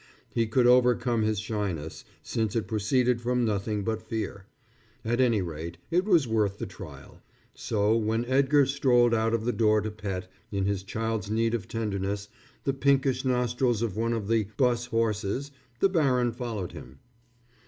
[0.33, 4.47] He could overcome his shyness, since it proceeded from nothing but fear.
[5.05, 7.21] At any rate, it was worth the trial.
[7.53, 11.67] So when Edgar strolled out of the door to pet, in his child's need of
[11.67, 12.29] tenderness,
[12.63, 15.51] the pinkish nostrils of one of the 'bus horses,
[15.81, 16.97] the baron followed him.